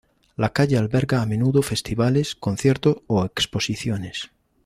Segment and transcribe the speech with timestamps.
[0.43, 4.31] La calle alberga a menudo festivales, conciertos o exposiciones.